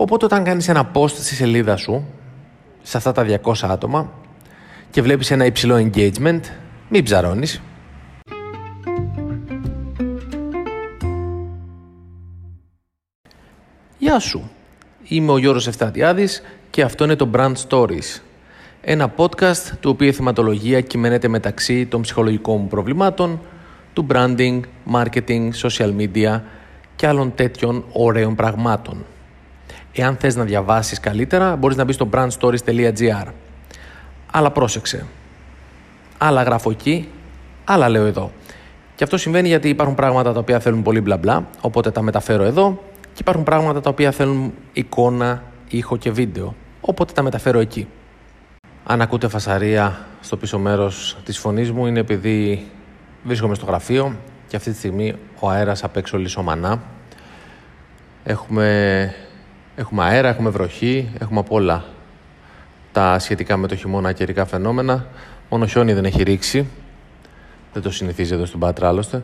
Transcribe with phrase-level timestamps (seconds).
[0.00, 2.04] Οπότε όταν κάνεις ένα post στη σελίδα σου,
[2.82, 4.12] σε αυτά τα 200 άτομα,
[4.90, 6.40] και βλέπεις ένα υψηλό engagement,
[6.88, 7.62] μην ψαρώνεις.
[13.98, 14.50] Γεια σου,
[15.02, 18.20] είμαι ο Γιώργος Εφτατιάδης και αυτό είναι το Brand Stories.
[18.80, 23.40] Ένα podcast του οποίου η θεματολογία κυμαίνεται μεταξύ των ψυχολογικών μου προβλημάτων,
[23.92, 24.60] του branding,
[24.92, 26.40] marketing, social media
[26.96, 29.04] και άλλων τέτοιων ωραίων πραγμάτων.
[29.92, 33.26] Εάν θες να διαβάσεις καλύτερα, μπορείς να μπεις στο brandstories.gr.
[34.32, 35.06] Αλλά πρόσεξε.
[36.18, 37.08] Άλλα γράφω εκεί,
[37.64, 38.30] άλλα λέω εδώ.
[38.94, 42.42] Και αυτό συμβαίνει γιατί υπάρχουν πράγματα τα οποία θέλουν πολύ μπλα μπλα, οπότε τα μεταφέρω
[42.42, 47.88] εδώ και υπάρχουν πράγματα τα οποία θέλουν εικόνα, ήχο και βίντεο, οπότε τα μεταφέρω εκεί.
[48.84, 52.66] Αν ακούτε φασαρία στο πίσω μέρος της φωνής μου είναι επειδή
[53.24, 54.16] βρίσκομαι στο γραφείο
[54.48, 56.82] και αυτή τη στιγμή ο αέρας απ' έξω λισομανά.
[58.24, 59.14] Έχουμε,
[59.80, 61.84] έχουμε αέρα, έχουμε βροχή, έχουμε απ' όλα
[62.92, 65.06] τα σχετικά με το χειμώνα καιρικά φαινόμενα.
[65.48, 66.68] Μόνο χιόνι δεν έχει ρίξει.
[67.72, 69.22] Δεν το συνηθίζει εδώ στην Πάτρα άλλωστε.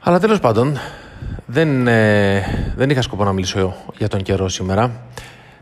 [0.00, 0.78] Αλλά τέλος πάντων,
[1.46, 2.42] δεν, ε,
[2.76, 5.00] δεν είχα σκοπό να μιλήσω για τον καιρό σήμερα.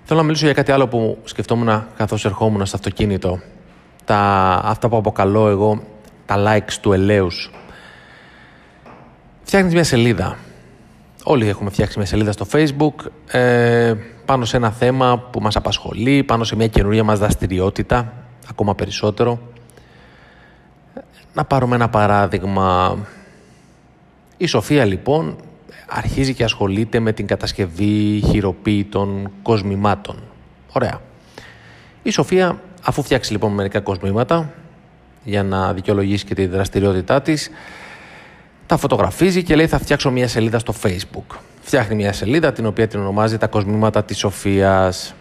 [0.04, 3.40] Θέλω να μιλήσω για κάτι άλλο που σκεφτόμουν καθώς ερχόμουν στο αυτοκίνητο.
[4.04, 4.18] Τα,
[4.64, 5.82] αυτά που αποκαλώ εγώ
[6.26, 7.50] τα likes του ελέους.
[9.42, 10.36] Φτιάχνεις μια σελίδα.
[11.26, 12.94] Όλοι έχουμε φτιάξει μια σελίδα στο facebook
[13.26, 13.94] ε,
[14.24, 18.12] πάνω σε ένα θέμα που μας απασχολεί, πάνω σε μια καινούργια μας δραστηριότητα,
[18.50, 19.38] ακόμα περισσότερο.
[21.34, 22.98] Να πάρουμε ένα παράδειγμα.
[24.36, 25.36] Η Σοφία λοιπόν
[25.88, 30.16] αρχίζει και ασχολείται με την κατασκευή χειροποίητων κοσμημάτων.
[30.72, 31.00] Ωραία.
[32.02, 34.52] Η Σοφία, αφού φτιάξει λοιπόν μερικά κοσμήματα
[35.24, 37.50] για να δικαιολογήσει και τη δραστηριότητά της,
[38.66, 41.36] τα φωτογραφίζει και λέει θα φτιάξω μια σελίδα στο facebook.
[41.60, 45.14] Φτιάχνει μια σελίδα την οποία την ονομάζει τα κοσμήματα της Σοφίας.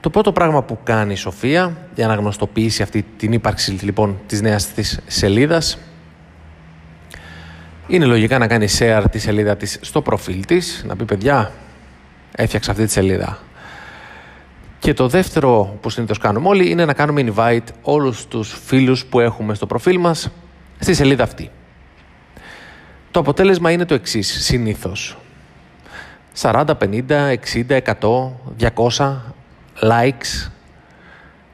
[0.00, 4.40] Το πρώτο πράγμα που κάνει η Σοφία για να γνωστοποιήσει αυτή την ύπαρξη λοιπόν της
[4.40, 5.78] νέας της σελίδας
[7.86, 11.52] είναι λογικά να κάνει share τη σελίδα της στο προφίλ της, να πει παιδιά
[12.32, 13.38] έφτιαξα αυτή τη σελίδα.
[14.78, 19.20] Και το δεύτερο που συνήθως κάνουμε όλοι είναι να κάνουμε invite όλους τους φίλους που
[19.20, 20.30] έχουμε στο προφίλ μας
[20.78, 21.50] στη σελίδα αυτή.
[23.14, 25.16] Το αποτέλεσμα είναι το εξής συνήθως.
[26.40, 29.16] 40, 50, 60, 100, 200
[29.80, 30.50] likes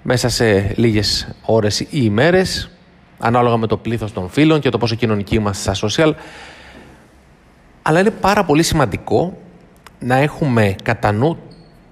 [0.03, 2.71] μέσα σε λίγες ώρες ή ημέρες
[3.19, 6.12] ανάλογα με το πλήθος των φίλων και το πόσο κοινωνικοί είμαστε στα social
[7.82, 9.38] αλλά είναι πάρα πολύ σημαντικό
[9.98, 11.38] να έχουμε κατά νου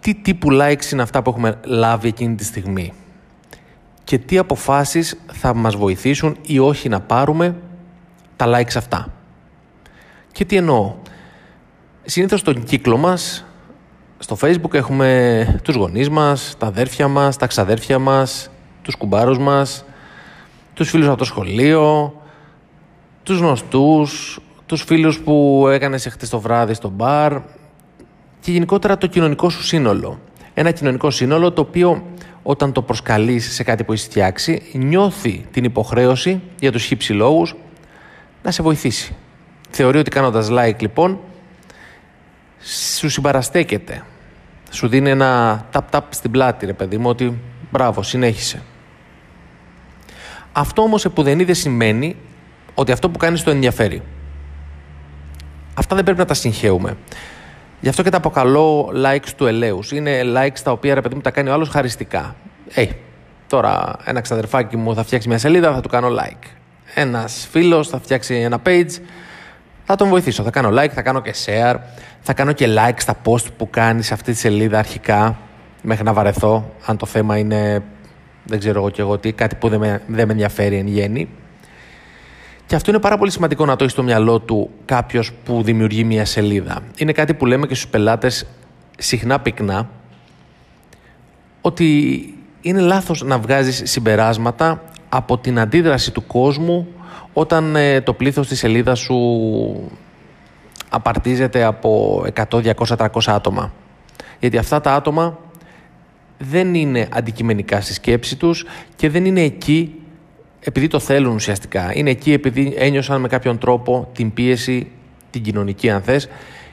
[0.01, 2.93] τι τύπου likes είναι αυτά που έχουμε λάβει εκείνη τη στιγμή
[4.05, 7.57] και τι αποφάσεις θα μας βοηθήσουν ή όχι να πάρουμε
[8.37, 9.13] τα likes αυτά.
[10.39, 10.95] Και τι εννοώ.
[12.05, 13.45] Συνήθως στον κύκλο μας,
[14.19, 18.51] στο facebook έχουμε τους γονείς μας, τα αδέρφια μας, τα ξαδέρφια μας,
[18.83, 19.85] τους κουμπάρους μας,
[20.75, 22.15] τους φίλους από το σχολείο,
[23.23, 27.33] τους γνωστούς, τους φίλους που έκανες χτες το βράδυ στο μπαρ
[28.41, 30.21] και γενικότερα το κοινωνικό σου σύνολο.
[30.55, 32.03] Ένα κοινωνικό σύνολο το οποίο
[32.43, 37.55] όταν το προσκαλείς σε κάτι που έχεις φτιάξει νιώθει την υποχρέωση για τους χύψη λόγους
[38.43, 39.17] να σε βοηθήσει.
[39.71, 41.19] Θεωρεί ότι κάνοντας like λοιπόν
[42.99, 44.03] σου συμπαραστέκεται.
[44.71, 47.39] Σου δίνει ένα tap-tap στην πλάτη ρε παιδί μου ότι
[47.71, 48.63] μπράβο συνέχισε.
[50.53, 52.17] Αυτό όμως επουδενή δεν σημαίνει
[52.75, 54.03] ότι αυτό που κάνεις το ενδιαφέρει.
[55.75, 56.97] Αυτά δεν πρέπει να τα συγχαίουμε.
[57.81, 59.81] Γι' αυτό και τα αποκαλώ likes του ελαίου.
[59.93, 62.37] Είναι likes τα οποία ρε παιδί μου τα κάνει ο άλλος χαριστικά.
[62.75, 62.87] Ε,
[63.47, 66.47] τώρα ένα ξαδερφάκι μου θα φτιάξει μια σελίδα, θα του κάνω like.
[66.95, 68.91] Ένας φίλος θα φτιάξει ένα page,
[69.91, 70.43] θα τον βοηθήσω.
[70.43, 71.77] Θα κάνω like, θα κάνω και share,
[72.21, 75.39] θα κάνω και like στα post που κάνει σε αυτή τη σελίδα αρχικά,
[75.83, 77.83] μέχρι να βαρεθώ, αν το θέμα είναι,
[78.45, 81.29] δεν ξέρω εγώ και εγώ τι, κάτι που δεν με, δεν με ενδιαφέρει εν γέννη.
[82.67, 86.05] Και αυτό είναι πάρα πολύ σημαντικό να το έχεις στο μυαλό του κάποιος που δημιουργεί
[86.05, 86.81] μια σελίδα.
[86.97, 88.47] Είναι κάτι που λέμε και στους πελάτες
[88.99, 89.89] συχνά πυκνά,
[91.61, 92.21] ότι
[92.61, 96.89] είναι λάθος να βγάζεις συμπεράσματα από την αντίδραση του κόσμου
[97.39, 99.17] όταν ε, το πλήθος της σελίδα σου
[100.89, 103.73] απαρτίζεται από 100, 200, 300 άτομα.
[104.41, 105.39] Γιατί αυτά τα άτομα
[106.39, 109.95] δεν είναι αντικειμενικά στη σκέψη τους και δεν είναι εκεί
[110.61, 111.91] επειδή το θέλουν ουσιαστικά.
[111.95, 114.91] Είναι εκεί επειδή ένιωσαν με κάποιον τρόπο την πίεση,
[115.31, 116.29] την κοινωνική αν θες,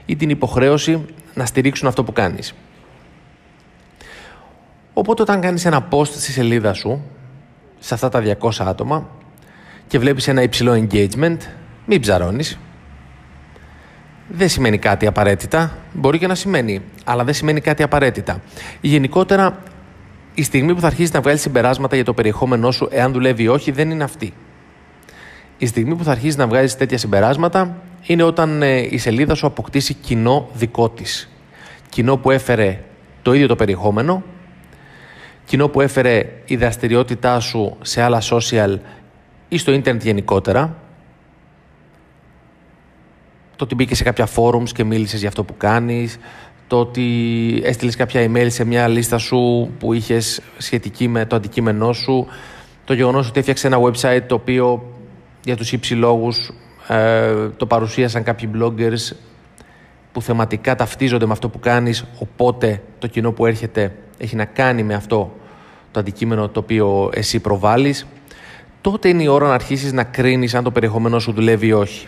[0.06, 2.54] ή την υποχρέωση να στηρίξουν αυτό που κάνεις.
[4.94, 7.02] Οπότε όταν κάνεις ένα post στη σελίδα σου,
[7.80, 9.10] σε αυτά τα 200 άτομα,
[9.88, 11.38] και βλέπεις ένα υψηλό engagement,
[11.86, 12.60] μην ψαρώνεις.
[14.28, 15.78] δεν σημαίνει κάτι απαραίτητα.
[15.94, 18.42] Μπορεί και να σημαίνει, αλλά δεν σημαίνει κάτι απαραίτητα.
[18.82, 19.58] Γενικότερα,
[20.34, 23.48] η στιγμή που θα αρχίσεις να βγάλεις συμπεράσματα για το περιεχόμενό σου, εάν δουλεύει ή
[23.48, 24.34] όχι, δεν είναι αυτή.
[25.58, 29.48] Η στιγμή που θα αρχίσεις να βγάζεις τέτοια συμπεράσματα είναι όταν ε, η σελίδα σου
[29.48, 31.30] αποκτήσει κοινό δικό της.
[31.90, 32.84] Κοινό που έφερε
[33.22, 34.24] το ίδιο το περιεχόμενο,
[35.46, 38.78] κοινό που έφερε η δραστηριότητά σου σε άλλα social
[39.56, 40.76] ή στο ίντερνετ γενικότερα,
[43.56, 46.18] το ότι μπήκε σε κάποια forums και μίλησες για αυτό που κάνεις,
[46.68, 51.94] το ότι έστειλες κάποια email σε μια λίστα σου που είχες σχετική με το αντικείμενό
[51.94, 52.28] σου,
[52.86, 54.94] το γεγονός ότι έφτιαξες ένα website το οποίο
[55.44, 56.52] για τους ύψη λόγους
[56.88, 59.16] ε, το παρουσίασαν κάποιοι bloggers
[60.12, 64.84] που θεματικά ταυτίζονται με αυτό που κάνεις, οπότε το κοινό που έρχεται έχει να κάνει
[64.84, 65.36] με αυτό
[65.92, 68.06] το αντικείμενο το οποίο εσύ προβάλλεις,
[68.92, 72.08] τότε είναι η ώρα να αρχίσεις να κρίνεις αν το περιεχόμενό σου δουλεύει ή όχι.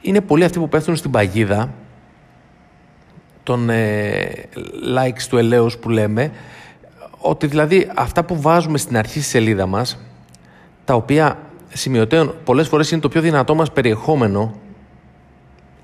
[0.00, 1.74] Είναι πολλοί αυτοί που πέφτουν στην παγίδα
[3.42, 4.30] των ε,
[4.96, 6.32] likes του ελέους που λέμε,
[7.18, 9.98] ότι δηλαδή αυτά που βάζουμε στην αρχή στη σελίδα μας,
[10.84, 11.38] τα οποία
[11.68, 14.54] σημειωτέων πολλές φορές είναι το πιο δυνατό μας περιεχόμενο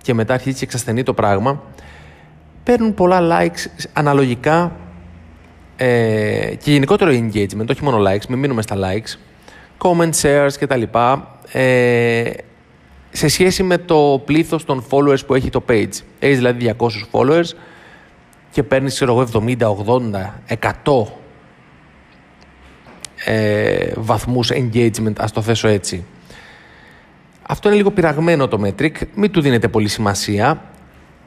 [0.02, 1.62] και μετά αρχίζει και εξασθενεί το πράγμα,
[2.62, 4.72] παίρνουν πολλά likes αναλογικά
[5.76, 9.18] ε, και γενικότερο engagement, όχι μόνο likes, μην μείνουμε στα likes,
[9.82, 10.82] comment, shares κτλ.
[11.52, 12.30] Ε,
[13.10, 15.92] σε σχέση με το πλήθος των followers που έχει το page.
[16.18, 17.50] Έχεις δηλαδή 200 followers
[18.50, 20.40] και παίρνεις, ξέρω εγώ, 70, 80,
[20.84, 21.06] 100
[23.24, 26.04] ε, βαθμούς engagement, ας το θέσω έτσι.
[27.42, 30.62] Αυτό είναι λίγο πειραγμένο το metric, μην του δίνετε πολύ σημασία.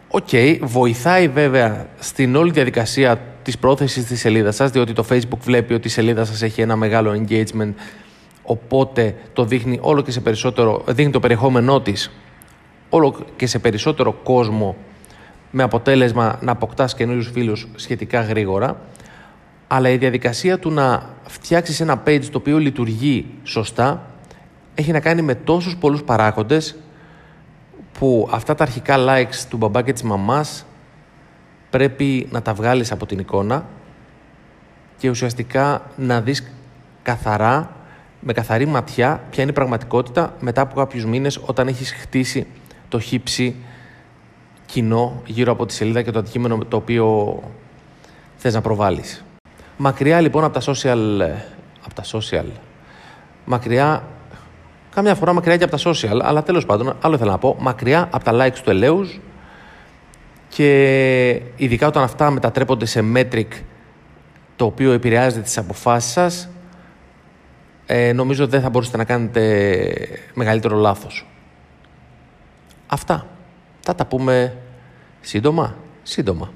[0.08, 5.40] OK, okay, βοηθάει βέβαια στην όλη διαδικασία της προώθησης της σελίδας σας, διότι το Facebook
[5.40, 7.74] βλέπει ότι η σελίδα σας έχει ένα μεγάλο engagement,
[8.44, 12.12] οπότε το δείχνει όλο και σε περισσότερο, δείχνει το περιεχόμενό της
[12.90, 14.76] όλο και σε περισσότερο κόσμο
[15.52, 18.82] με αποτέλεσμα να αποκτάς καινούριους φίλους σχετικά γρήγορα.
[19.68, 24.08] Αλλά η διαδικασία του να φτιάξεις ένα page το οποίο λειτουργεί σωστά
[24.76, 26.76] έχει να κάνει με τόσους πολλούς παράγοντες
[28.00, 30.66] που αυτά τα αρχικά likes του μπαμπά και της μαμάς
[31.70, 33.66] πρέπει να τα βγάλεις από την εικόνα
[34.98, 36.52] και ουσιαστικά να δεις
[37.02, 37.76] καθαρά,
[38.24, 42.48] με καθαρή ματιά, ποια είναι η πραγματικότητα μετά από κάποιους μήνες όταν έχεις χτίσει
[42.90, 43.56] το χύψη
[44.66, 47.40] κοινό γύρω από τη σελίδα και το αντικείμενο το οποίο
[48.36, 49.24] θες να προβάλλεις.
[49.78, 51.22] Μακριά λοιπόν από τα social,
[51.86, 52.46] από τα social,
[53.46, 54.04] μακριά,
[54.94, 58.10] κάμια φορά μακριά και από τα social, αλλά τέλος πάντων, άλλο ήθελα να πω, μακριά
[58.12, 59.20] από τα likes του ελέους
[60.50, 63.48] και ειδικά όταν αυτά μετατρέπονται σε metric
[64.56, 66.50] το οποίο επηρεάζεται τις αποφάσεις σας,
[67.86, 69.84] ε, νομίζω δεν θα μπορούσατε να κάνετε
[70.34, 71.28] μεγαλύτερο λάθος.
[72.88, 73.28] Αυτά.
[73.80, 74.58] Θα τα πούμε
[75.22, 75.76] σύντομα.
[76.04, 76.52] Σύντομα.